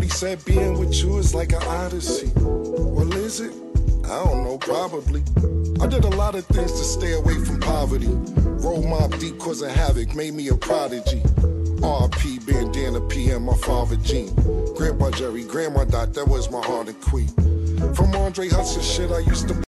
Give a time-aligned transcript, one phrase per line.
[0.00, 2.32] Shorty said being with you is like an odyssey.
[2.36, 3.52] Well, is it?
[4.06, 5.20] I don't know, probably.
[5.78, 8.06] I did a lot of things to stay away from poverty.
[8.06, 11.20] Roll Mobb Deep cause of havoc, made me a prodigy.
[11.20, 14.34] RP, bandana PM, my father Gene.
[14.74, 17.28] Grandpa Jerry, Grandma Dot, that was my heart and queen.
[17.94, 19.62] From Andre Hudson shit, I used to.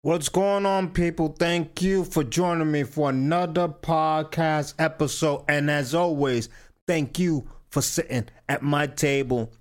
[0.00, 1.36] What's going on, people?
[1.38, 5.44] Thank you for joining me for another podcast episode.
[5.46, 6.48] And as always,
[6.86, 9.52] thank you for sitting at my table.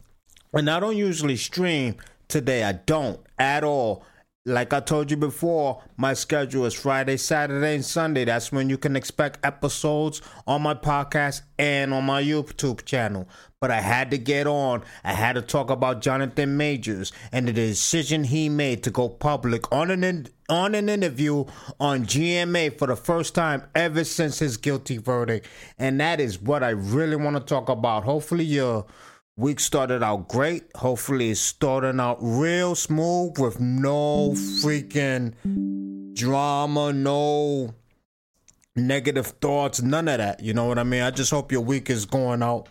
[0.52, 1.98] And I don't usually stream
[2.28, 4.04] today, I don't at all.
[4.46, 8.24] Like I told you before, my schedule is Friday, Saturday, and Sunday.
[8.24, 13.28] That's when you can expect episodes on my podcast and on my YouTube channel.
[13.60, 14.84] But I had to get on.
[15.04, 19.70] I had to talk about Jonathan Majors and the decision he made to go public
[19.74, 21.44] on an on an interview
[21.78, 25.48] on GMA for the first time ever since his guilty verdict.
[25.78, 28.06] And that is what I really want to talk about.
[28.06, 28.86] Hopefully, you're
[29.40, 30.66] Week started out great.
[30.76, 35.34] Hopefully, it's starting out real smooth with no freaking
[36.14, 37.74] drama, no
[38.76, 40.44] negative thoughts, none of that.
[40.44, 41.04] You know what I mean?
[41.04, 42.68] I just hope your week is going out,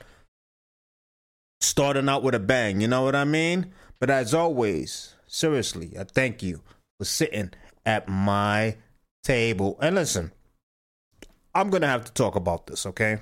[1.63, 2.83] starting out with a bang.
[2.83, 3.73] You know what I mean?
[3.99, 6.61] But as always, seriously, I thank you
[6.99, 7.53] for sitting
[7.87, 8.77] at my
[9.25, 9.79] table.
[9.81, 10.33] And listen,
[11.55, 13.13] I'm going to have to talk about this, okay?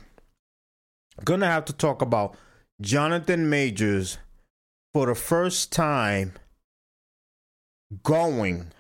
[1.16, 2.36] I'm going to have to talk about
[2.80, 4.18] Jonathan Majors
[4.92, 6.32] for the first time
[8.02, 8.72] going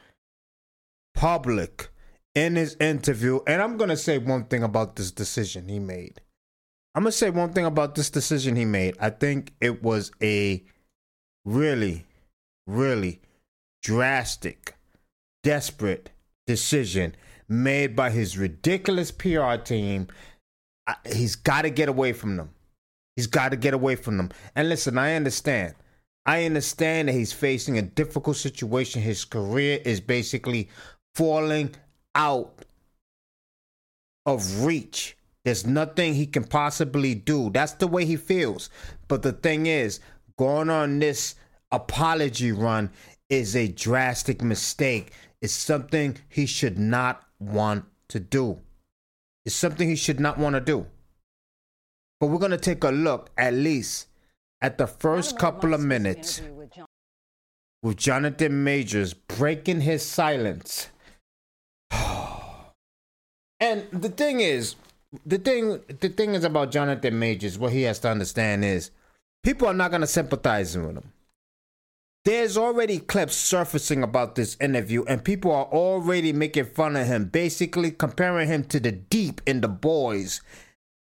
[1.14, 1.88] public
[2.34, 3.40] in his interview.
[3.46, 6.20] And I'm going to say one thing about this decision he made.
[6.94, 8.96] I'm going to say one thing about this decision he made.
[9.00, 10.62] I think it was a
[11.44, 12.04] really,
[12.66, 13.20] really
[13.82, 14.76] drastic,
[15.42, 16.10] desperate
[16.46, 17.14] decision
[17.48, 20.08] made by his ridiculous PR team.
[21.10, 22.50] He's got to get away from them.
[23.16, 24.30] He's got to get away from them.
[24.54, 25.74] And listen, I understand.
[26.26, 29.00] I understand that he's facing a difficult situation.
[29.00, 30.68] His career is basically
[31.14, 31.74] falling
[32.14, 32.64] out
[34.26, 35.16] of reach.
[35.44, 37.50] There's nothing he can possibly do.
[37.50, 38.68] That's the way he feels.
[39.08, 40.00] But the thing is,
[40.36, 41.36] going on this
[41.70, 42.90] apology run
[43.30, 45.12] is a drastic mistake.
[45.40, 48.58] It's something he should not want to do.
[49.44, 50.86] It's something he should not want to do.
[52.20, 54.08] But we're going to take a look at least
[54.60, 56.40] at the first couple of minutes
[57.82, 60.88] with, Jonathan Majors breaking his silence.
[63.60, 64.76] and the thing is,
[65.24, 68.90] the thing the thing is about Jonathan Majors, what he has to understand is
[69.44, 71.12] people are not going to sympathize with him.
[72.24, 77.26] There's already clips surfacing about this interview, and people are already making fun of him,
[77.26, 80.40] basically comparing him to the deep in the boys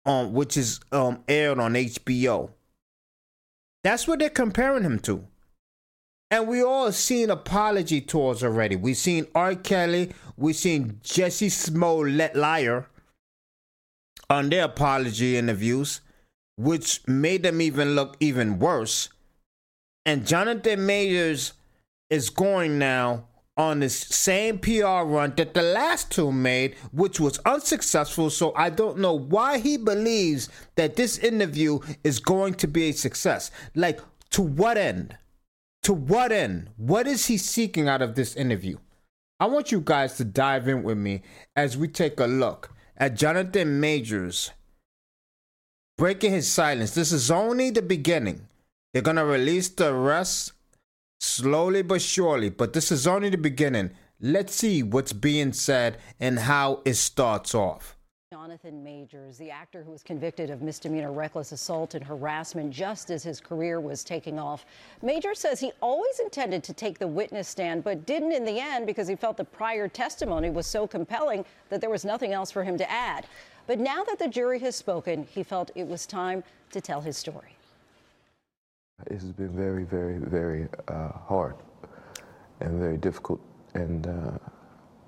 [0.08, 2.50] um, which is um, aired on HBO.
[3.84, 5.24] That's what they're comparing him to.
[6.30, 8.74] And we all seen apology tours already.
[8.74, 9.54] We've seen R.
[9.54, 12.86] Kelly, we've seen Jussie Smollett liar
[14.30, 16.00] on their apology interviews,
[16.56, 19.10] which made them even look even worse.
[20.06, 21.52] And Jonathan Majors
[22.08, 23.28] is going now
[23.58, 28.30] on this same PR run that the last two made, which was unsuccessful.
[28.30, 32.92] So I don't know why he believes that this interview is going to be a
[32.92, 33.50] success.
[33.74, 35.19] Like, to what end?
[35.82, 36.70] To what end?
[36.76, 38.78] What is he seeking out of this interview?
[39.41, 41.22] I want you guys to dive in with me
[41.56, 44.52] as we take a look at Jonathan Majors
[45.96, 46.94] breaking his silence.
[46.94, 48.46] This is only the beginning.
[48.92, 50.52] They're going to release the rest
[51.39, 53.91] slowly but surely, but this is only the beginning.
[54.21, 57.97] Let's see what's being said and how it starts off.
[58.33, 63.23] Jonathan Majors, the actor who was convicted of misdemeanor reckless assault and harassment just as
[63.23, 64.67] his career was taking off.
[65.01, 68.87] Majors says he always intended to take the witness stand, but didn't in the end
[68.87, 72.65] because he felt the prior testimony was so compelling that there was nothing else for
[72.65, 73.27] him to add.
[73.67, 76.43] But now that the jury has spoken, he felt it was time
[76.73, 77.57] to tell his story.
[79.06, 81.55] It has been very, very, very uh, hard
[82.61, 83.41] and very difficult
[83.75, 84.39] and uh,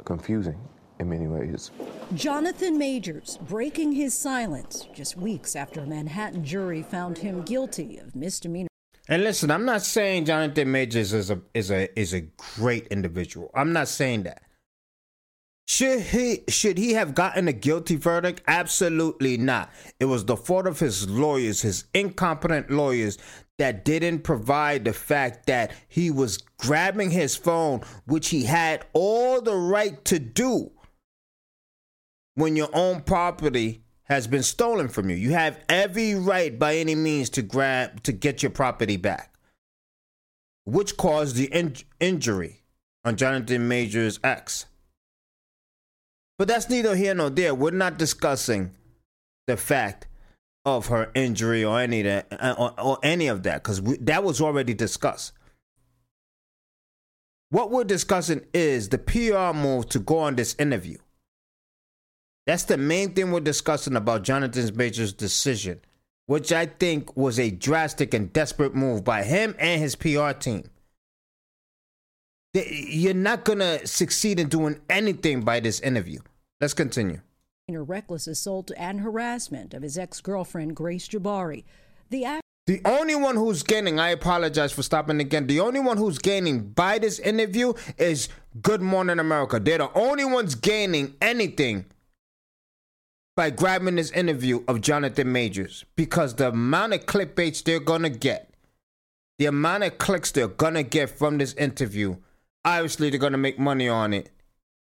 [0.05, 0.59] confusing
[1.01, 1.71] in many ways.
[2.15, 8.15] Jonathan Majors breaking his silence just weeks after a Manhattan jury found him guilty of
[8.15, 8.69] misdemeanor.
[9.09, 12.21] And listen, I'm not saying Jonathan Majors is a is a is a
[12.57, 13.51] great individual.
[13.55, 14.43] I'm not saying that.
[15.67, 18.43] Should he should he have gotten a guilty verdict?
[18.47, 19.71] Absolutely not.
[19.99, 23.19] It was the fault of his lawyers, his incompetent lawyers
[23.61, 29.43] that didn't provide the fact that he was grabbing his phone, which he had all
[29.43, 30.73] the right to do
[32.37, 35.17] when your own property has been stolen from you.
[35.17, 39.35] You have every right by any means to grab to get your property back,
[40.65, 42.63] which caused the in- injury
[43.05, 44.65] on Jonathan Major's ex.
[46.39, 47.55] But that's neither here nor there.
[47.55, 48.75] We're not discussing
[49.47, 50.06] the fact
[50.65, 54.41] of her injury or any that uh, or, or any of that because that was
[54.41, 55.33] already discussed.
[57.51, 60.99] What we're discussing is the PR move to go on this interview.
[62.47, 65.81] That's the main thing we're discussing about Jonathan Major's decision,
[66.27, 70.65] which I think was a drastic and desperate move by him and his PR team.
[72.55, 76.21] You're not going to succeed in doing anything by this interview.
[76.61, 77.21] Let's continue.
[77.76, 81.64] Reckless assault and harassment of his ex girlfriend, Grace Jabbari.
[82.11, 85.46] The act- the only one who's gaining, I apologize for stopping again.
[85.46, 88.28] The only one who's gaining by this interview is
[88.62, 89.58] Good Morning America.
[89.58, 91.87] They're the only ones gaining anything
[93.37, 98.55] by grabbing this interview of Jonathan Majors because the amount of clickbaits they're gonna get,
[99.38, 102.17] the amount of clicks they're gonna get from this interview,
[102.64, 104.31] obviously they're gonna make money on it.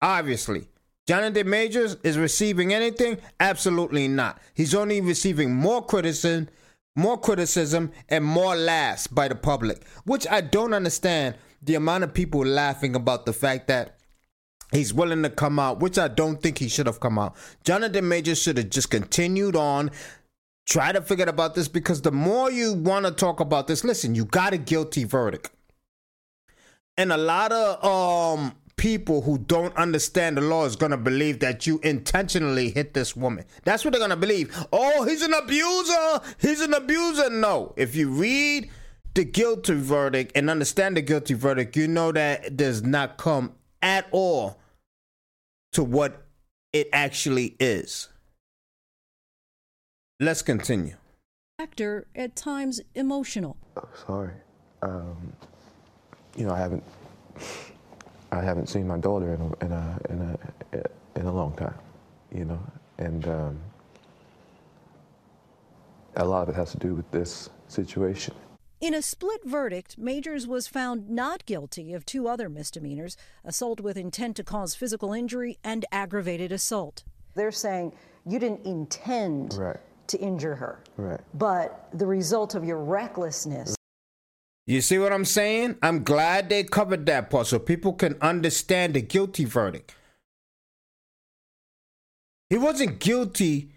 [0.02, 0.68] Obviously.
[1.06, 3.18] Jonathan Majors is receiving anything?
[3.40, 4.40] Absolutely not.
[4.54, 6.48] He's only receiving more criticism,
[6.94, 12.14] more criticism, and more laughs by the public, which I don't understand the amount of
[12.14, 13.98] people laughing about the fact that
[14.72, 17.36] He's willing to come out, which I don't think he should have come out.
[17.62, 19.90] Jonathan Majors should have just continued on.
[20.66, 24.14] Try to forget about this because the more you want to talk about this, listen,
[24.14, 25.50] you got a guilty verdict.
[26.96, 31.66] And a lot of um people who don't understand the law is gonna believe that
[31.66, 33.44] you intentionally hit this woman.
[33.64, 34.66] That's what they're gonna believe.
[34.72, 36.20] Oh, he's an abuser.
[36.38, 37.30] He's an abuser.
[37.30, 37.74] No.
[37.76, 38.70] If you read
[39.14, 43.52] the guilty verdict and understand the guilty verdict, you know that it does not come
[43.82, 44.58] at all
[45.72, 46.26] to what
[46.72, 48.08] it actually is.
[50.20, 50.94] Let's continue.
[51.58, 53.56] Actor at times emotional.
[53.76, 54.34] Oh, sorry.
[54.82, 55.32] Um,
[56.36, 56.82] you know, I haven't,
[58.32, 60.36] I haven't seen my daughter in a, in a, in
[60.72, 61.78] a, in a long time.
[62.34, 62.60] You know,
[62.98, 63.60] and um,
[66.16, 68.34] a lot of it has to do with this situation.
[68.80, 73.96] In a split verdict, Majors was found not guilty of two other misdemeanors assault with
[73.96, 77.04] intent to cause physical injury and aggravated assault.
[77.34, 77.92] They're saying
[78.26, 79.76] you didn't intend right.
[80.08, 80.82] to injure her.
[80.96, 81.20] Right.
[81.34, 83.76] But the result of your recklessness.
[84.66, 85.76] You see what I'm saying?
[85.82, 89.94] I'm glad they covered that part so people can understand the guilty verdict.
[92.48, 93.70] He wasn't guilty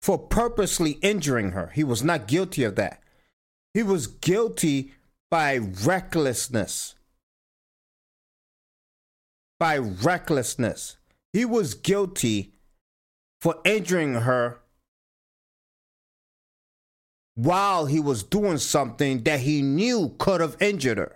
[0.00, 1.72] for purposely injuring her.
[1.74, 3.02] He was not guilty of that.
[3.74, 4.92] He was guilty
[5.30, 6.94] by recklessness.
[9.58, 10.96] By recklessness.
[11.32, 12.54] He was guilty
[13.40, 14.60] for injuring her
[17.38, 21.14] while he was doing something that he knew could have injured her.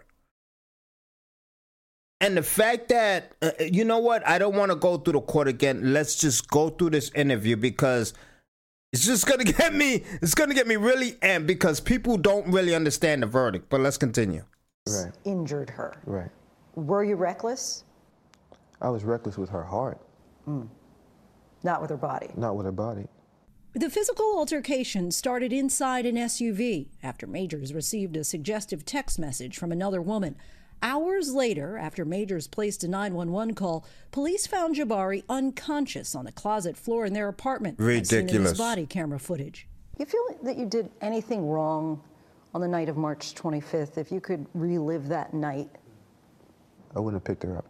[2.21, 5.21] And the fact that, uh, you know what, I don't want to go through the
[5.21, 5.93] court again.
[5.93, 8.15] Let's just go through this interview because
[8.93, 10.05] it's just gonna get me.
[10.23, 13.69] It's gonna get me really amped because people don't really understand the verdict.
[13.69, 14.45] But let's continue.
[14.89, 15.11] Right.
[15.25, 15.97] Injured her.
[16.07, 16.31] Right.
[16.77, 17.83] Were you reckless?
[18.81, 19.99] I was reckless with her heart.
[20.49, 20.69] Mm.
[21.65, 22.29] Not with her body.
[22.37, 23.07] Not with her body.
[23.75, 29.73] The physical altercation started inside an SUV after Majors received a suggestive text message from
[29.73, 30.37] another woman.
[30.83, 36.77] Hours later, after Majors placed a 911 call, police found Jabbari unconscious on the closet
[36.77, 37.79] floor in their apartment.
[37.79, 38.59] Ridiculous.
[38.59, 39.67] body camera footage.
[39.99, 42.03] You feel that you did anything wrong
[42.55, 43.97] on the night of March 25th?
[43.97, 45.71] If you could relive that night,
[46.95, 47.65] I wouldn't have picked her up.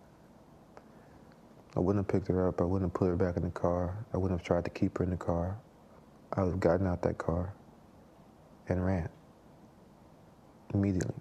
[1.76, 2.60] I wouldn't have picked her up.
[2.60, 4.04] I wouldn't have put her back in the car.
[4.12, 5.56] I wouldn't have tried to keep her in the car.
[6.34, 7.52] I would have gotten out that car
[8.68, 9.08] and ran
[10.72, 11.14] immediately.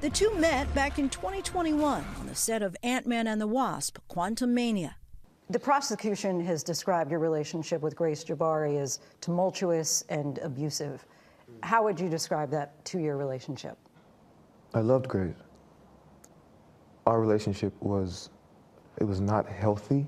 [0.00, 3.98] The two met back in 2021 on the set of Ant Man and the Wasp
[4.10, 4.94] Quantumania.
[5.48, 11.04] The prosecution has described your relationship with Grace Jabbari as tumultuous and abusive.
[11.62, 13.78] How would you describe that two year relationship?
[14.74, 15.34] I loved Grace.
[17.06, 18.30] Our relationship was,
[18.98, 20.06] it was not healthy,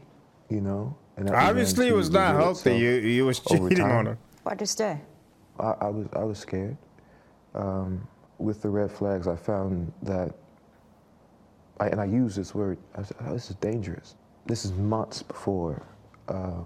[0.49, 0.97] you know.
[1.16, 2.76] And Obviously, it was not healthy.
[2.76, 4.18] You, you was cheating on her.
[4.49, 4.99] Why'd you stay?
[5.61, 6.78] I, I was, I was scared.
[7.55, 10.35] Um, with the red flags, I found that,
[11.81, 14.14] I, and I use this word, I said, oh, this is dangerous.
[14.47, 15.83] This is months before
[16.28, 16.62] uh,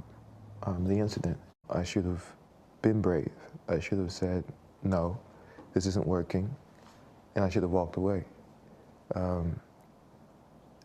[0.62, 1.36] um, the incident.
[1.70, 2.24] I should have
[2.82, 3.32] been brave.
[3.68, 4.44] I should have said,
[4.84, 5.18] no,
[5.74, 6.54] this isn't working,
[7.34, 8.22] and I should have walked away.
[9.16, 9.58] Um,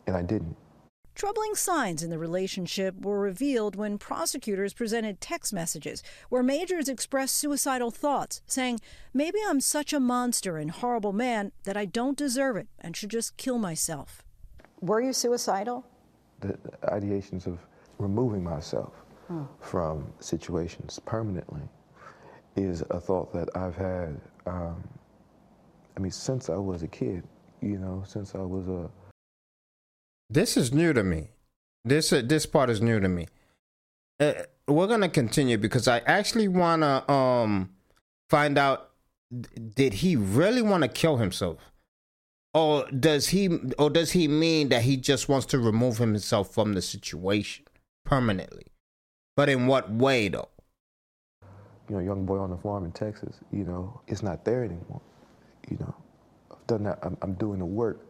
[0.07, 0.55] and I didn't.
[1.17, 7.35] Troubling signs in the relationship were revealed when prosecutors presented text messages where Majors expressed
[7.37, 8.81] suicidal thoughts, saying,
[9.15, 13.09] Maybe I'm such a monster and horrible man that I don't deserve it and should
[13.09, 14.21] just kill myself.
[14.79, 15.87] Were you suicidal?
[16.41, 17.57] The ideations of
[17.97, 18.93] removing myself
[19.59, 21.63] from situations permanently
[22.55, 24.87] is a thought that I've had, um,
[25.97, 27.23] I mean, since I was a kid,
[27.63, 28.87] you know, since I was a
[30.29, 31.29] This is new to me.
[31.85, 33.27] This uh, this part is new to me.
[34.19, 34.33] Uh,
[34.67, 37.69] we're gonna continue because I actually wanna um
[38.29, 38.91] find out
[39.75, 41.57] did he really want to kill himself,
[42.53, 46.73] or does he or does he mean that he just wants to remove himself from
[46.73, 47.65] the situation
[48.05, 48.67] permanently?
[49.35, 50.49] But in what way though?
[51.89, 55.01] you know, young boy on the farm in Texas, you know, it's not there anymore.
[55.69, 55.95] You know,
[56.51, 56.99] I've done that.
[57.01, 58.06] I'm, I'm doing the work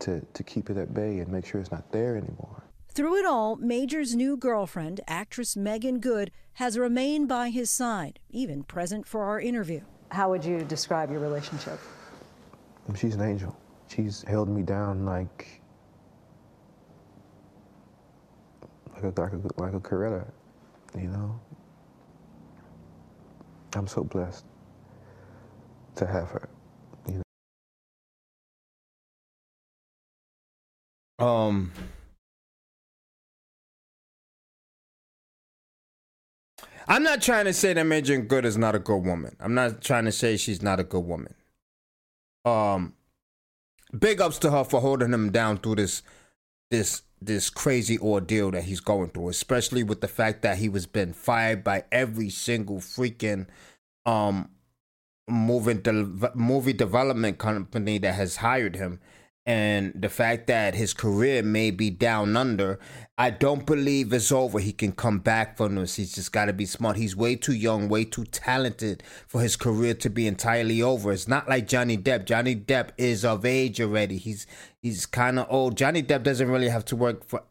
[0.00, 2.62] to, to keep it at bay and make sure it's not there anymore.
[2.88, 8.62] Through it all, Major's new girlfriend, actress Meagan Good, has remained by his side, even
[8.62, 9.82] present for our interview.
[10.10, 11.78] How would you describe your relationship?
[12.94, 13.54] She's an angel.
[13.88, 15.60] She's held me down like
[18.94, 20.26] like a like a, like a Coretta,
[20.94, 21.38] you know.
[23.74, 24.46] I'm so blessed
[25.96, 26.48] to have her.
[31.18, 31.72] Um.
[36.88, 39.34] I'm not trying to say that Major Good is not a good woman.
[39.40, 41.34] I'm not trying to say she's not a good woman.
[42.44, 42.94] Um,
[43.98, 46.02] big ups to her for holding him down through this,
[46.70, 50.86] this, this crazy ordeal that he's going through, especially with the fact that he was
[50.86, 53.48] been fired by every single freaking,
[54.04, 54.50] um,
[55.28, 59.00] movie de- movie development company that has hired him
[59.46, 62.80] and the fact that his career may be down under,
[63.16, 64.58] I don't believe it's over.
[64.58, 65.94] He can come back from this.
[65.94, 66.96] He's just got to be smart.
[66.96, 71.12] He's way too young, way too talented for his career to be entirely over.
[71.12, 72.24] It's not like Johnny Depp.
[72.24, 74.18] Johnny Depp is of age already.
[74.18, 74.48] He's
[74.82, 75.76] he's kind of old.
[75.76, 77.44] Johnny Depp doesn't really have to work for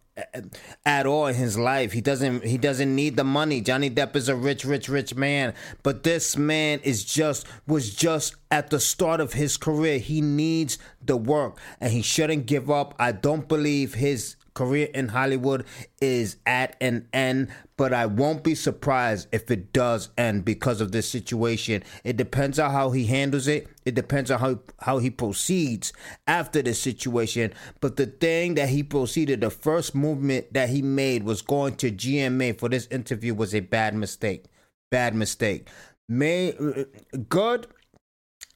[0.85, 1.91] at all in his life.
[1.91, 3.59] He doesn't he doesn't need the money.
[3.61, 5.53] Johnny Depp is a rich rich rich man,
[5.83, 9.99] but this man is just was just at the start of his career.
[9.99, 12.95] He needs the work and he shouldn't give up.
[12.97, 15.65] I don't believe his career in Hollywood
[16.01, 20.91] is at an end, but I won't be surprised if it does end because of
[20.91, 21.83] this situation.
[22.03, 23.67] It depends on how he handles it.
[23.85, 25.93] It depends on how how he proceeds
[26.25, 27.53] after this situation.
[27.81, 31.91] But the thing that he proceeded, the first movement that he made was going to
[31.91, 34.45] GMA for this interview was a bad mistake.
[34.89, 35.69] Bad mistake.
[36.09, 36.85] May uh,
[37.29, 37.67] good.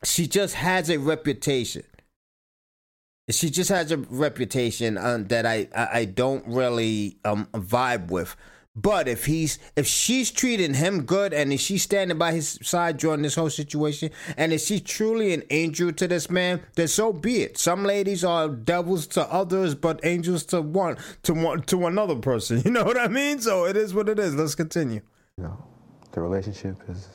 [0.04, 1.84] She just has a reputation
[3.32, 8.36] she just has a reputation um, that I, I don't really um vibe with.
[8.76, 12.98] But if he's if she's treating him good and if she's standing by his side
[12.98, 17.12] during this whole situation, and if she's truly an angel to this man, then so
[17.12, 17.58] be it.
[17.58, 22.62] Some ladies are devils to others, but angels to one to one to another person.
[22.70, 23.42] You know what I mean?
[23.42, 24.36] So it is what it is.
[24.36, 25.02] Let's continue.
[25.38, 25.66] You know,
[26.12, 27.10] the relationship is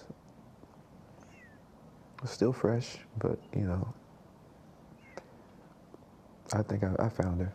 [2.25, 3.94] still fresh, but you know,
[6.53, 7.53] I think I, I found her.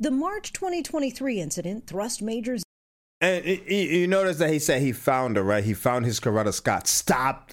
[0.00, 2.62] The March 2023 incident thrust Majors
[3.20, 5.62] And y- y- you notice that he said he found her, right?
[5.62, 6.88] He found his Coretta Scott.
[6.88, 7.52] Stop.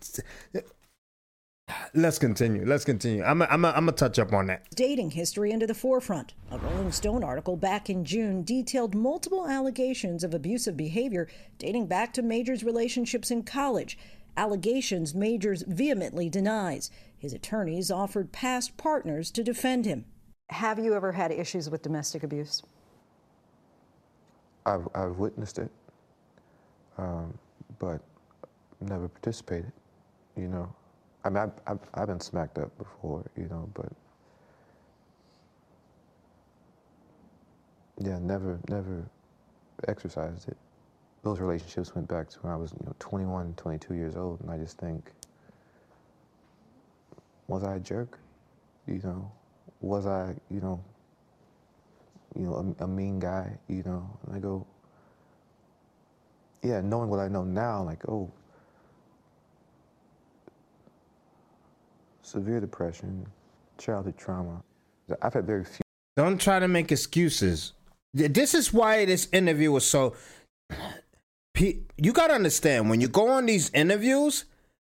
[1.94, 2.66] Let's continue.
[2.66, 3.24] Let's continue.
[3.24, 4.66] I'm I'm I'm gonna touch up on that.
[4.76, 6.34] dating history into the forefront.
[6.50, 11.28] A Rolling Stone article back in June detailed multiple allegations of abusive behavior
[11.60, 14.00] dating back to Major's relationships in college.
[14.36, 16.90] Allegations Majors vehemently denies.
[17.16, 20.06] His attorneys offered past partners to defend him.
[20.50, 22.64] Have you ever had issues with domestic abuse?
[24.66, 25.72] I've, I've witnessed it,
[26.98, 27.38] um,
[27.78, 28.02] but
[28.82, 29.72] never participated.
[30.36, 30.74] You know,
[31.24, 33.92] I mean, I've, I've, I've been smacked up before, you know, but
[38.00, 39.04] yeah, never, never
[39.88, 40.58] exercised it.
[41.24, 44.50] Those relationships went back to when I was, you know, 21, 22 years old, and
[44.50, 45.12] I just think,
[47.48, 48.18] was I a jerk?
[48.88, 49.32] You know,
[49.82, 50.84] was I, you know,
[52.36, 54.10] you know, a, a mean guy, you know.
[54.26, 54.66] And I go,
[56.64, 58.32] yeah, knowing what I know now, like, oh,
[62.22, 63.26] severe depression,
[63.78, 64.62] childhood trauma.
[65.22, 65.82] I've had very few.
[66.16, 67.74] Don't try to make excuses.
[68.14, 70.16] This is why this interview was so.
[71.98, 74.46] You gotta understand when you go on these interviews,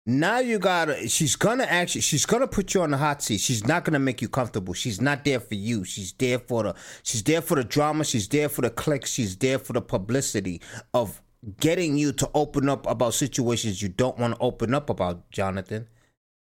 [0.05, 1.07] Now you gotta.
[1.07, 2.01] She's gonna actually.
[2.01, 3.39] She's gonna put you on the hot seat.
[3.39, 4.73] She's not gonna make you comfortable.
[4.73, 5.83] She's not there for you.
[5.83, 6.75] She's there for the.
[7.03, 8.03] She's there for the drama.
[8.03, 9.11] She's there for the clicks.
[9.11, 10.61] She's there for the publicity
[10.93, 11.21] of
[11.59, 15.87] getting you to open up about situations you don't want to open up about, Jonathan.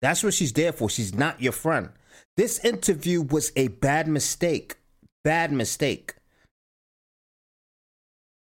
[0.02, 0.90] That's what she's there for.
[0.90, 1.90] She's not your friend.
[2.38, 4.78] This interview was a bad mistake.
[5.24, 6.16] Bad mistake.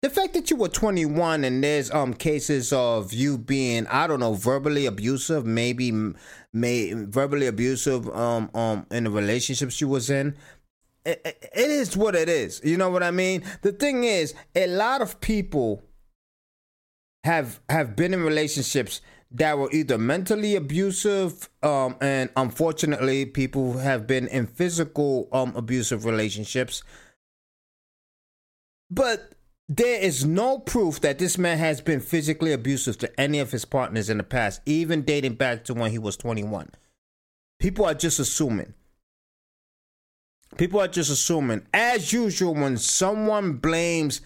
[0.06, 4.20] The fact that you were 21 and there's um cases of you being I don't
[4.20, 5.90] know verbally abusive, maybe
[6.52, 10.36] may verbally abusive um um in the relationships she was in.
[11.04, 12.60] It, it is what it is.
[12.62, 13.42] You know what I mean?
[13.62, 15.82] The thing is, a lot of people
[17.24, 19.00] have have been in relationships
[19.32, 26.04] that were either mentally abusive um, and unfortunately people have been in physical um, abusive
[26.04, 26.84] relationships
[28.88, 29.35] but
[29.68, 33.64] there is no proof that this man has been physically abusive to any of his
[33.64, 36.70] partners in the past even dating back to when he was 21
[37.58, 38.74] people are just assuming
[40.56, 44.20] people are just assuming as usual when someone blames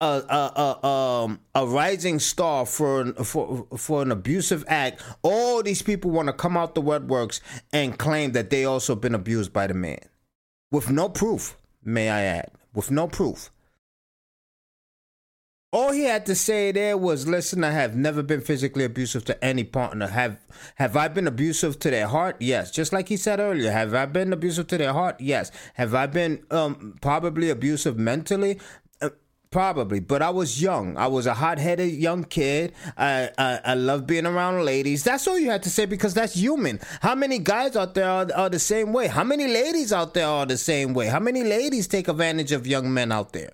[0.00, 5.82] a a, a, um, a rising star for for for an abusive act, all these
[5.82, 7.40] people want to come out the woodworks
[7.72, 10.00] and claim that they also been abused by the man,
[10.70, 11.56] with no proof.
[11.82, 13.50] May I add, with no proof.
[15.72, 19.44] All he had to say there was, "Listen, I have never been physically abusive to
[19.44, 20.08] any partner.
[20.08, 20.38] Have
[20.76, 22.36] have I been abusive to their heart?
[22.40, 22.72] Yes.
[22.72, 25.20] Just like he said earlier, have I been abusive to their heart?
[25.20, 25.52] Yes.
[25.74, 28.58] Have I been um, probably abusive mentally?
[29.52, 30.96] Probably, but I was young.
[30.96, 32.72] I was a hot-headed young kid.
[32.96, 35.02] I, I I love being around ladies.
[35.02, 36.78] That's all you had to say because that's human.
[37.00, 39.08] How many guys out there are, are the same way?
[39.08, 41.08] How many ladies out there are the same way?
[41.08, 43.50] How many ladies take advantage of young men out there?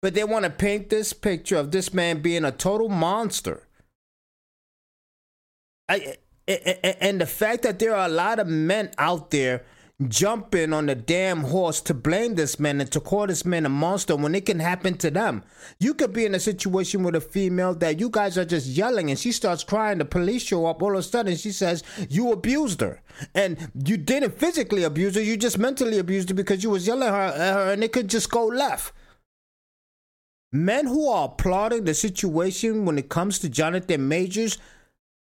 [0.00, 3.64] But they want to paint this picture of this man being a total monster.
[5.88, 9.64] I, and the fact that there are a lot of men out there
[10.06, 13.68] jumping on the damn horse to blame this man and to call this man a
[13.68, 15.42] monster when it can happen to them.
[15.80, 19.10] You could be in a situation with a female that you guys are just yelling
[19.10, 19.98] and she starts crying.
[19.98, 20.82] The police show up.
[20.82, 23.02] All of a sudden, she says you abused her.
[23.34, 27.08] And you didn't physically abuse her, you just mentally abused her because you was yelling
[27.08, 28.92] at her and it could just go left.
[30.52, 34.58] Men who are applauding the situation when it comes to Jonathan Majors,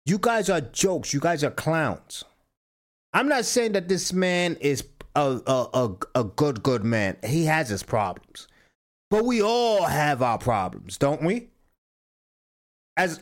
[0.07, 1.12] you guys are jokes.
[1.12, 2.24] You guys are clowns.
[3.12, 4.85] I'm not saying that this man is
[5.16, 7.16] a, a, a, a good, good man.
[7.24, 8.46] He has his problems.
[9.11, 11.48] But we all have our problems, don't we?
[12.96, 13.18] As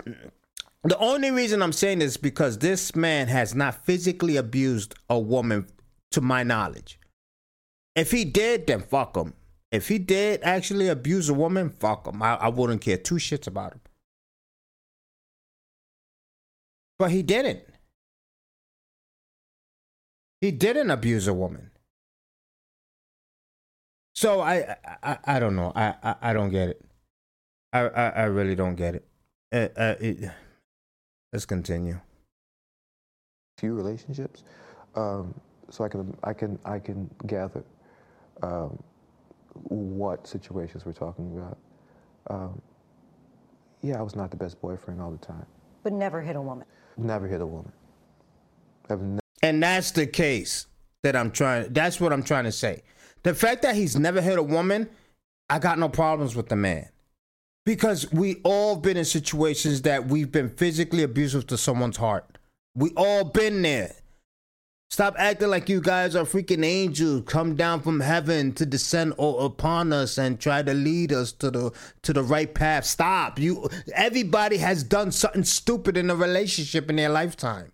[0.82, 5.18] the only reason I'm saying this is because this man has not physically abused a
[5.18, 5.66] woman
[6.12, 6.98] to my knowledge.
[7.94, 9.34] If he did, then fuck him.
[9.72, 12.22] If he did actually abuse a woman, fuck him.
[12.22, 13.80] I, I wouldn't care two shits about him.
[16.98, 17.60] But he didn't.
[20.40, 21.70] He didn't abuse a woman.
[24.14, 25.72] So I I, I don't know.
[25.74, 26.82] I, I, I don't get it.
[27.72, 29.08] I, I, I really don't get it.
[29.52, 30.30] Uh, uh, it.
[31.32, 32.00] Let's continue.
[33.58, 34.42] Few relationships,
[34.94, 35.34] um,
[35.70, 37.64] so I can I can I can gather
[38.42, 38.82] um,
[39.64, 41.58] what situations we're talking about.
[42.28, 42.60] Um,
[43.82, 45.46] yeah, I was not the best boyfriend all the time.
[45.82, 46.66] But never hit a woman.
[46.96, 47.72] Never hit a woman.
[48.88, 49.00] I've
[49.42, 50.66] and that's the case
[51.02, 51.72] that I'm trying.
[51.72, 52.82] That's what I'm trying to say.
[53.22, 54.88] The fact that he's never hit a woman,
[55.48, 56.88] I got no problems with the man.
[57.64, 62.38] Because we all been in situations that we've been physically abusive to someone's heart.
[62.74, 63.94] We all been there.
[64.90, 69.92] Stop acting like you guys are freaking angels come down from heaven to descend upon
[69.92, 71.72] us and try to lead us to the
[72.02, 72.84] to the right path.
[72.84, 73.38] Stop.
[73.38, 77.72] You everybody has done something stupid in a relationship in their lifetime.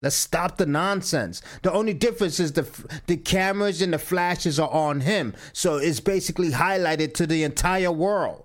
[0.00, 1.42] Let's stop the nonsense.
[1.62, 2.66] The only difference is the
[3.06, 7.92] the cameras and the flashes are on him, so it's basically highlighted to the entire
[7.92, 8.44] world.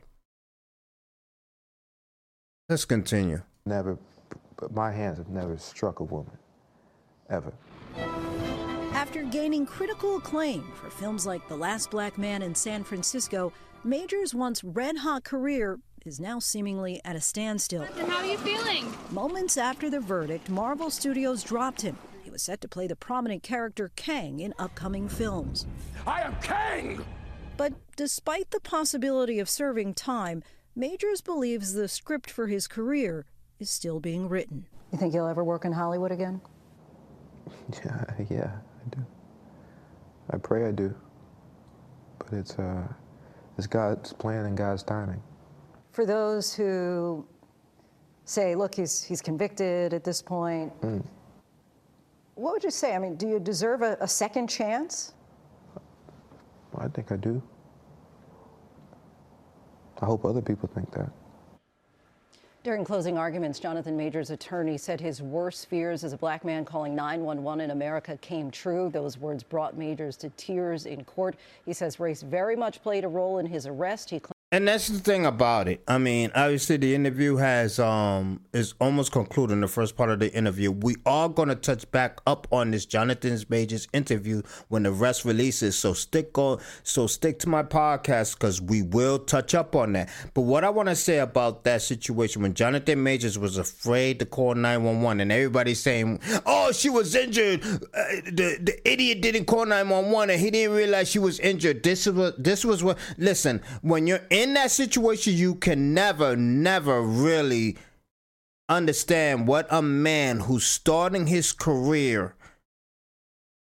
[2.69, 3.41] Let's continue.
[3.65, 3.97] Never,
[4.71, 6.37] my hands have never struck a woman,
[7.29, 7.53] ever.
[8.93, 13.51] After gaining critical acclaim for films like The Last Black Man in San Francisco,
[13.83, 17.83] Major's once red hot career is now seemingly at a standstill.
[17.83, 18.93] And how are you feeling?
[19.11, 21.97] Moments after the verdict, Marvel Studios dropped him.
[22.23, 25.65] He was set to play the prominent character Kang in upcoming films.
[26.07, 27.03] I am Kang!
[27.57, 30.43] But despite the possibility of serving time,
[30.75, 33.25] Majors believes the script for his career
[33.59, 34.65] is still being written.
[34.91, 36.41] You think he'll ever work in Hollywood again?
[37.85, 39.05] Yeah, yeah, I do.
[40.31, 40.93] I pray I do.
[42.19, 42.87] But it's uh,
[43.57, 45.21] it's God's plan and God's timing
[45.93, 47.25] for those who
[48.25, 50.73] say, look, he's, he's convicted at this point.
[52.35, 52.95] What would you say?
[52.95, 55.13] I mean, do you deserve a, a second chance?
[56.77, 57.41] I think I do.
[60.01, 61.11] I hope other people think that.
[62.63, 66.95] During closing arguments, Jonathan Major's attorney said his worst fears as a black man calling
[66.95, 68.89] 911 in America came true.
[68.89, 71.35] Those words brought Majors to tears in court.
[71.65, 74.09] He says race very much played a role in his arrest.
[74.09, 74.21] He
[74.53, 75.81] And that's the thing about it.
[75.87, 80.31] I mean, obviously the interview has um is almost concluding the first part of the
[80.31, 80.69] interview.
[80.69, 85.75] We are gonna touch back up on this Jonathan Majors interview when the rest releases.
[85.75, 90.11] So stick on so stick to my podcast because we will touch up on that.
[90.35, 94.53] But what I wanna say about that situation when Jonathan Majors was afraid to call
[94.53, 97.63] 911 and everybody's saying, Oh, she was injured.
[97.63, 101.81] Uh, the the idiot didn't call 911 and he didn't realize she was injured.
[101.81, 106.35] This is what this was what listen, when you're in that situation, you can never,
[106.35, 107.77] never really
[108.67, 112.35] understand what a man who's starting his career,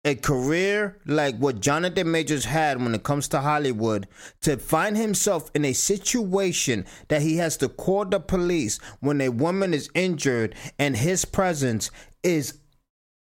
[0.04, 4.08] a career like what Jonathan Majors had when it comes to Hollywood,
[4.40, 9.28] to find himself in a situation that he has to call the police when a
[9.28, 11.90] woman is injured and his presence
[12.22, 12.58] is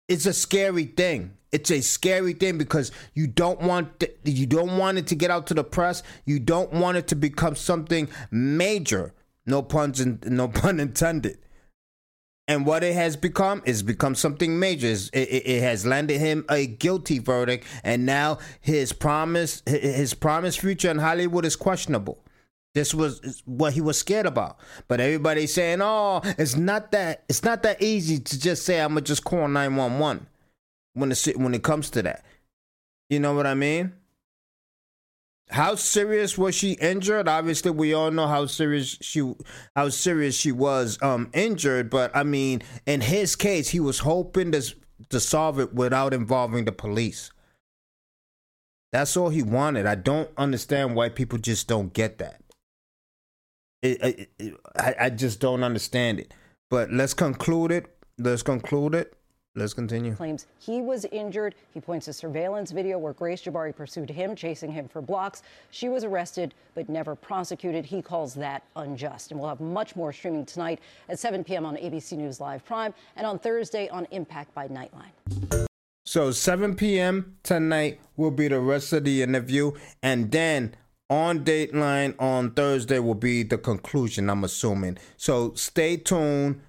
[0.08, 1.38] it's a scary thing.
[1.52, 5.30] It's a scary thing because you don't want th- you don't want it to get
[5.30, 6.02] out to the press.
[6.24, 9.14] You don't want it to become something major.
[9.46, 11.38] No puns in, no pun intended.
[12.46, 14.88] And what it has become is become something major.
[14.88, 20.60] It, it, it has landed him a guilty verdict, and now his promise his promised
[20.60, 22.24] future in Hollywood is questionable.
[22.74, 24.58] This was what he was scared about.
[24.86, 27.24] But everybody's saying, "Oh, it's not that.
[27.28, 30.26] It's not that easy to just say I'm gonna just call 911."
[30.94, 32.24] When it when it comes to that,
[33.08, 33.92] you know what I mean?
[35.50, 37.26] How serious was she injured?
[37.28, 39.34] Obviously, we all know how serious she
[39.74, 41.90] how serious she was um injured.
[41.90, 44.62] But I mean, in his case, he was hoping to
[45.08, 47.30] to solve it without involving the police.
[48.92, 49.86] That's all he wanted.
[49.86, 52.40] I don't understand why people just don't get that.
[53.82, 56.34] It, it, it- I, I just don't understand it.
[56.70, 57.86] But let's conclude it.
[58.18, 59.14] Let's conclude it.
[59.56, 60.14] Let's continue.
[60.14, 61.56] claims he was injured.
[61.74, 65.42] He points to surveillance video where Grace Jabbari pursued him, chasing him for blocks.
[65.72, 67.84] She was arrested but never prosecuted.
[67.84, 69.32] He calls that unjust.
[69.32, 71.66] And we'll have much more streaming tonight at 7 p.m.
[71.66, 75.66] on ABC News Live Prime and on Thursday on Impact by Nightline.
[76.04, 77.36] So 7 p.m.
[77.42, 80.74] tonight will be the rest of the interview, and then
[81.08, 84.30] on Dateline on Thursday will be the conclusion.
[84.30, 84.98] I'm assuming.
[85.16, 86.60] So stay tuned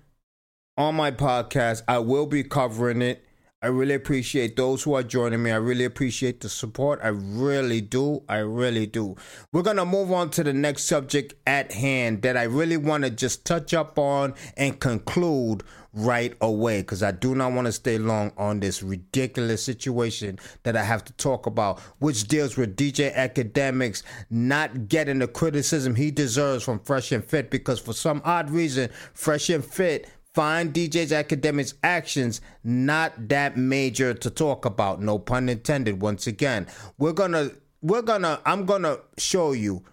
[0.82, 1.84] on my podcast.
[1.88, 3.24] I will be covering it.
[3.64, 5.52] I really appreciate those who are joining me.
[5.52, 7.00] I really appreciate the support.
[7.04, 8.24] I really do.
[8.28, 9.16] I really do.
[9.54, 13.04] We're going to move on to the next subject at hand that I really want
[13.04, 15.64] to just touch up on and conclude
[15.94, 20.76] right away because I do not want to stay long on this ridiculous situation that
[20.76, 26.10] I have to talk about, which deals with DJ Akademiks not getting the criticism he
[26.10, 31.12] deserves from Fresh and Fit because for some odd reason, Fresh and Fit find DJ's
[31.12, 35.02] Akademiks actions not that major to talk about.
[35.02, 36.02] No pun intended.
[36.02, 36.68] Once again,
[36.98, 39.84] we're gonna we're gonna I'm gonna show you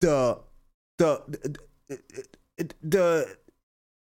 [0.00, 0.38] the
[0.98, 1.22] the
[2.58, 3.37] the, the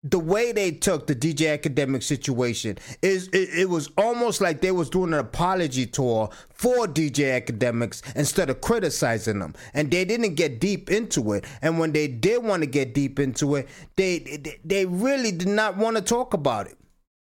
[0.09, 4.71] the way they took the DJ academic situation is it, it was almost like they
[4.71, 10.35] was doing an apology tour for DJ Akademiks instead of criticizing them and they didn't
[10.35, 14.19] get deep into it and when they did want to get deep into it they
[14.19, 16.77] they, they really did not want to talk about it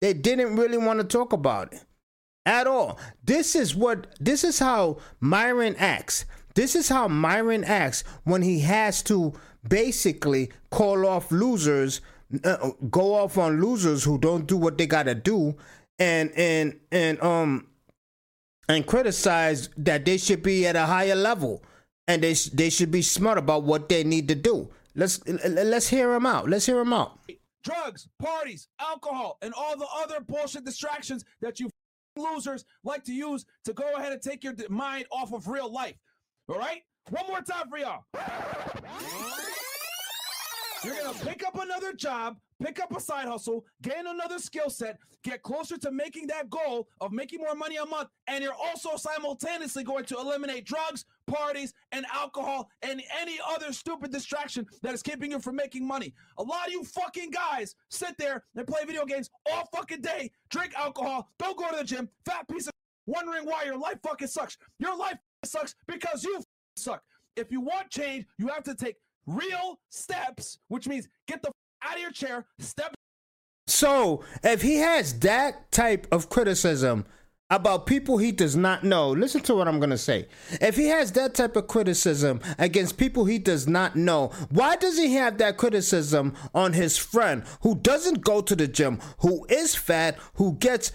[0.02, 1.84] they didn't really want to talk about it
[2.46, 3.00] at all.
[3.24, 6.26] This is what this is how Myron acts.
[6.56, 9.34] This is how Myron acts when he has to
[9.68, 12.02] basically call off losers,
[12.90, 15.56] go off on losers who don't do what they gotta do,
[16.00, 17.68] and and and um
[18.70, 21.64] and criticize that they should be at a higher level
[22.08, 24.70] and they they should be smart about what they need to do.
[24.96, 26.50] Let's let's hear him out.
[26.50, 27.20] Let's hear him out.
[27.64, 31.70] drugs, parties, alcohol, and all the other bullshit distractions that you
[32.18, 35.96] losers like to use to go ahead and take your mind off of real life.
[36.50, 36.82] All right?
[37.10, 38.04] One more time for y'all.
[40.84, 44.70] You're going to pick up another job, pick up a side hustle, gain another skill
[44.70, 48.54] set, get closer to making that goal of making more money a month, and you're
[48.54, 54.94] also simultaneously going to eliminate drugs, parties, and alcohol and any other stupid distraction that
[54.94, 56.16] is keeping you from making money.
[56.40, 60.32] A lot of you fucking guys sit there and play video games all fucking day,
[60.50, 62.74] drink alcohol, don't go to the gym, fat piece of
[63.06, 64.58] wondering why your life fucking sucks.
[64.80, 66.42] Your life sucks because you
[66.76, 67.04] suck.
[67.36, 68.96] If you want change, you have to take
[69.36, 71.52] real steps, which means get the
[71.84, 72.94] out of your chair, step.
[73.68, 77.06] So if he has that type of criticism
[77.50, 80.28] about people he does not know, listen to what I'm gonna say.
[80.62, 84.98] If he has that type of criticism against people he does not know, why does
[84.98, 89.76] he have that criticism on his friend who doesn't go to the gym, who is
[89.76, 90.94] fat, who gets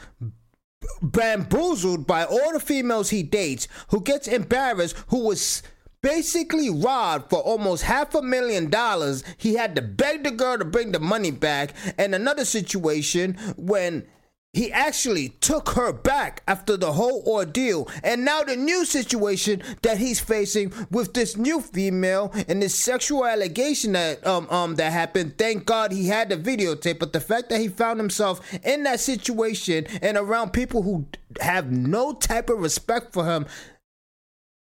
[1.02, 5.62] bamboozled by all the females he dates, who gets embarrassed, who was
[6.06, 9.24] basically robbed for almost half a million dollars.
[9.38, 11.74] He had to beg the girl to bring the money back.
[11.98, 14.06] And another situation when
[14.52, 17.90] he actually took her back after the whole ordeal.
[18.04, 23.26] And now the new situation that he's facing with this new female and this sexual
[23.26, 25.36] allegation that um um that happened.
[25.36, 29.00] Thank God he had the videotape, but the fact that he found himself in that
[29.00, 31.08] situation and around people who
[31.40, 33.44] have no type of respect for him,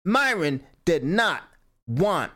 [0.05, 1.43] Myron did not
[1.87, 2.31] want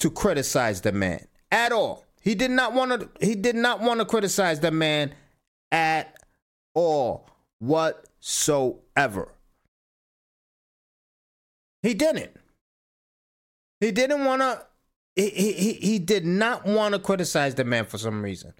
[0.00, 2.04] to criticize the man at all.
[2.20, 5.14] He did not want to he did not want to criticize the man
[5.70, 6.16] at
[6.74, 7.28] all
[7.58, 9.32] whatsoever.
[11.82, 12.36] He didn't.
[13.80, 14.64] He didn't want to.
[15.16, 18.54] He, he, he did not want to criticize the man for some reason.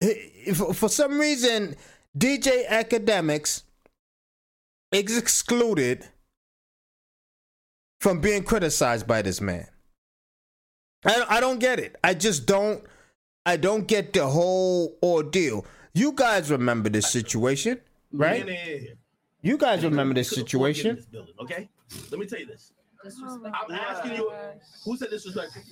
[0.00, 1.76] He, for, for some reason,
[2.18, 3.62] DJ Akademiks
[4.92, 6.08] is excluded
[8.04, 9.66] from being criticized by this man.
[11.06, 11.96] I, I don't get it.
[12.04, 12.84] I just don't.
[13.46, 15.64] I don't get the whole ordeal.
[15.94, 17.80] You guys remember this situation,
[18.12, 18.46] right?
[19.40, 20.96] You guys remember this situation.
[20.96, 21.70] This building, okay?
[22.10, 22.72] Let me tell you this.
[23.02, 24.30] I'm asking you,
[24.84, 25.62] who said disrespectful?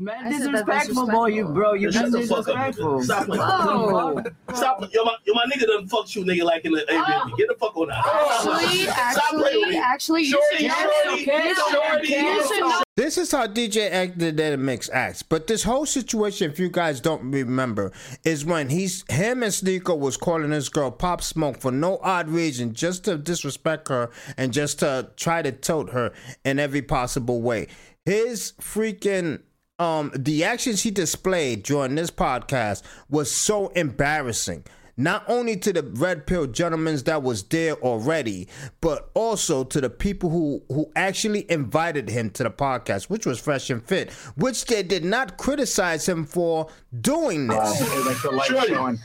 [0.00, 3.02] Man, disrespectful, boy, you bro, you Shut been the fuck up, disrespectful.
[3.02, 3.42] Stop playing.
[3.42, 4.22] Whoa.
[4.54, 4.80] Stop.
[4.92, 7.30] Yo, my, yo, my nigga done fucked you, nigga, like in the Airbnb.
[7.32, 7.36] Oh.
[7.36, 8.04] Get the fuck on out.
[8.06, 9.78] Actually, Stop playing actually, me.
[9.78, 12.82] actually, you should shorty, You should- shorty, you should know.
[12.96, 15.22] This is how DJ Akademiks acts.
[15.22, 17.90] But this whole situation, if you guys don't remember,
[18.24, 22.28] is when he's him and Sneako was calling this girl Pop Smoke for no odd
[22.28, 26.12] reason, just to disrespect her and just to try to tote her
[26.44, 27.68] in every possible way.
[28.04, 29.40] His freaking
[29.78, 34.64] um the actions he displayed during this podcast was so embarrassing.
[35.00, 38.48] Not only to the red pill gentlemen that was there already,
[38.80, 43.38] but also to the people who who actually invited him to the podcast, which was
[43.38, 46.68] Fresh and Fit, which they did not criticize him for
[47.00, 47.80] doing this.
[47.80, 48.98] Uh, like the light showing.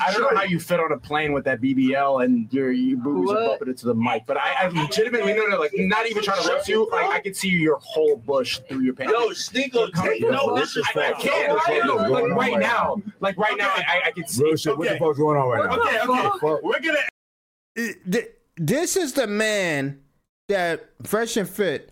[0.00, 2.98] I don't know how you fit on a plane with that BBL and your your
[2.98, 3.46] boobs are What?
[3.50, 6.48] bumping into the mic, but I, I legitimately no no like not even trying to
[6.48, 6.88] roast you.
[6.90, 9.12] Like I can see your whole bush through your pants.
[9.12, 11.20] Yo, Sneako, take no I, I disrespect.
[11.20, 11.54] can't.
[11.56, 14.42] Like, no, like right now, like right now, I, I can see.
[14.42, 15.78] What the fuck's going on right now?
[15.78, 16.60] Okay, okay.
[16.62, 20.00] We're gonna This is the man
[20.48, 21.90] that Fresh and Fit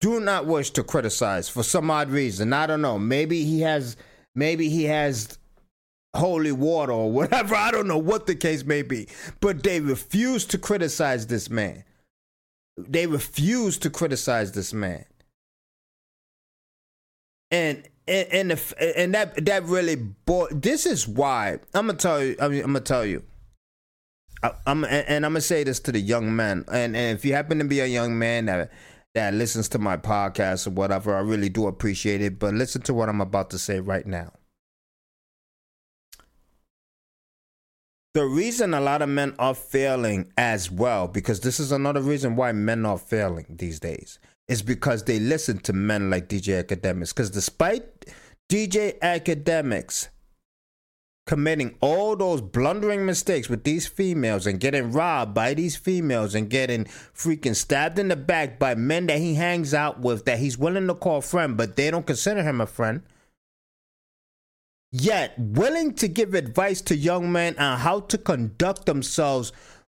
[0.00, 2.52] do not wish to criticize for some odd reason.
[2.52, 2.98] I don't know.
[2.98, 3.96] Maybe he has
[4.34, 5.38] maybe he has
[6.14, 7.54] holy water or whatever.
[7.54, 9.08] I don't know what the case may be.
[9.40, 11.84] But they refuse to criticize this man.
[12.76, 15.04] They refuse to criticize this man.
[17.50, 22.22] And and and, if, and that that really bo- this is why I'm gonna tell
[22.22, 23.22] you I mean I'm gonna tell you
[24.42, 27.24] I, I'm and, and I'm gonna say this to the young man and, and if
[27.24, 28.72] you happen to be a young man that
[29.14, 32.38] that listens to my podcast or whatever, I really do appreciate it.
[32.38, 34.32] But listen to what I'm about to say right now.
[38.14, 42.36] The reason a lot of men are failing as well, because this is another reason
[42.36, 47.08] why men are failing these days, is because they listen to men like DJ Akademiks.
[47.08, 48.06] Because despite
[48.48, 50.10] DJ Akademiks
[51.26, 56.50] committing all those blundering mistakes with these females and getting robbed by these females and
[56.50, 60.56] getting freaking stabbed in the back by men that he hangs out with that he's
[60.56, 63.02] willing to call friend, but they don't consider him a friend.
[64.96, 69.50] Yet willing to give advice to young men on how to conduct themselves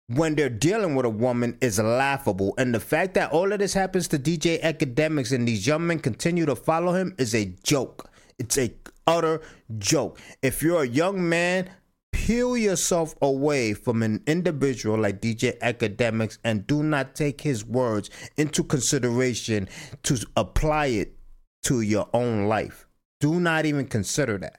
[0.07, 2.53] when they're dealing with a woman is laughable.
[2.57, 5.99] And the fact that all of this happens to DJ Akademiks and these young men
[5.99, 8.09] continue to follow him is a joke.
[8.39, 8.73] It's a
[9.07, 9.39] utter
[9.77, 10.19] joke.
[10.41, 11.69] If you're a young man,
[12.11, 18.09] peel yourself away from an individual like DJ Akademiks and do not take his words
[18.35, 19.69] into consideration
[20.03, 21.15] to apply it
[21.63, 22.85] to your own life.
[23.21, 24.58] Do not even consider that.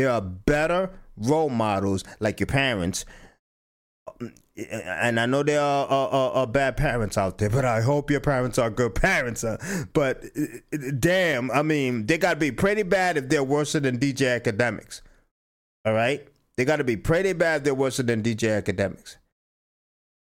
[0.00, 3.04] There are better role models like your parents.
[4.56, 8.10] And I know there are, are, are, are bad parents out there, but I hope
[8.10, 9.44] your parents are good parents.
[9.44, 9.58] Uh,
[9.92, 10.24] but
[10.98, 15.02] damn, I mean, they got to be pretty bad if they're worse than DJ Akademiks.
[15.84, 16.26] All right?
[16.56, 19.16] They got to be pretty bad if they're worse than DJ Akademiks.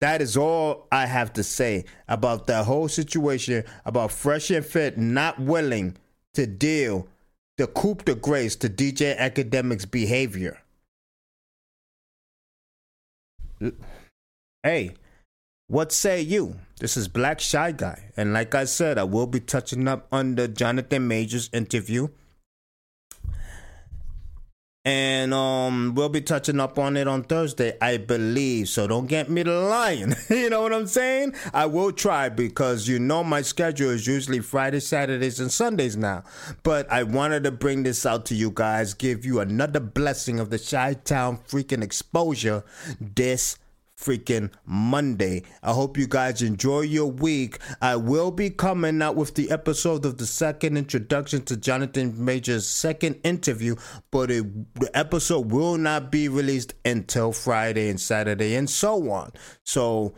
[0.01, 4.99] That is all I have to say about that whole situation about Fresh and Fit
[4.99, 5.97] not willing
[6.36, 7.07] to deal
[7.58, 10.60] the coup de grace to DJ Academic's behavior.
[14.63, 14.92] Hey,
[15.68, 16.56] what say you?
[16.80, 20.36] This is Black Shy Guy, and like I said, I will be touching up on
[20.36, 22.10] the Jonathan Majors interview.
[24.86, 28.67] And um we'll be touching up on it on Thursday, I believe.
[28.67, 30.13] So don't get me to lying.
[30.30, 31.36] you know what I'm saying?
[31.54, 36.24] I will try because you know my schedule is usually Fridays, Saturdays, and Sundays now.
[36.63, 40.50] But I wanted to bring this out to you guys, give you another blessing of
[40.50, 42.65] the Chi Town freaking exposure
[43.00, 43.58] this
[44.04, 45.44] freaking Monday.
[45.62, 47.60] I hope you guys enjoy your week.
[47.82, 52.68] I will be coming out with the episode of the second introduction to Jonathan Majors'
[52.68, 53.76] second interview,
[54.12, 54.44] but it,
[54.76, 59.32] the episode will not be released until Friday and Saturday and so on.
[59.63, 60.13] So,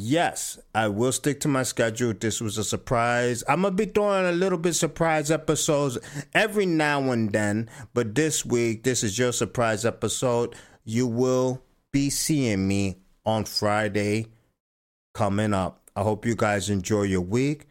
[0.00, 2.14] Yes, I will stick to my schedule.
[2.14, 3.42] This was a surprise.
[3.48, 5.98] I'm gonna be throwing a little bit surprise episodes
[6.32, 10.54] every now and then, but this week, this is your surprise episode.
[10.84, 14.26] You will be seeing me on Friday
[15.14, 15.90] coming up.
[15.96, 17.66] I hope you guys enjoy your week.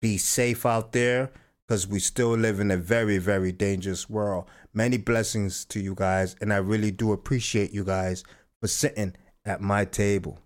[0.00, 1.30] Be safe out there
[1.66, 4.46] because we still live in a very, very dangerous world.
[4.72, 8.24] Many blessings to you guys, and I really do appreciate you guys
[8.60, 10.38] for sitting at my table.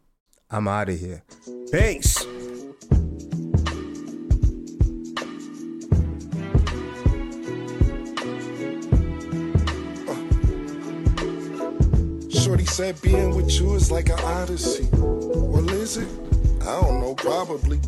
[0.50, 1.22] I'm out of here.
[1.70, 2.26] Peace.
[12.72, 14.88] Said being with you is like an odyssey.
[14.92, 16.08] Well, is it?
[16.62, 17.78] I don't know, probably.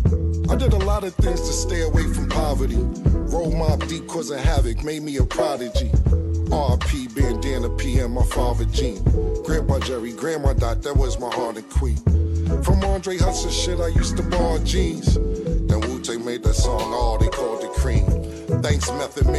[0.50, 2.76] I did a lot of things to stay away from poverty.
[2.76, 5.88] Roll Mobb Deep of havoc made me a prodigy.
[5.88, 9.02] RP bandana PM, my father Gene.
[9.42, 11.96] Grandpa Jerry, Grandma Dot, that was my heart and queen.
[12.62, 15.14] From Andre Hudson shit, I used to borrow jeans.
[15.14, 18.04] Then Wu Tang made that song, all they called it cream.
[18.62, 19.34] Thanks, Method Man.